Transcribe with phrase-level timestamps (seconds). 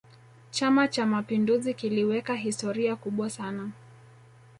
[0.51, 3.69] chama cha mapinduzi kiliweka historia kubwa sana